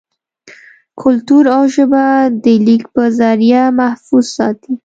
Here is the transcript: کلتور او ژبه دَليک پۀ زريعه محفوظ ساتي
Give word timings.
کلتور 1.01 1.43
او 1.55 1.63
ژبه 1.73 2.03
دَليک 2.43 2.83
پۀ 2.93 3.03
زريعه 3.17 3.65
محفوظ 3.79 4.25
ساتي 4.35 4.73